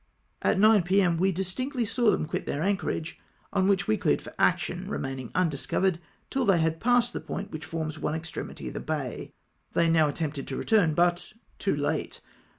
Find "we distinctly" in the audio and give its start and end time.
1.17-1.85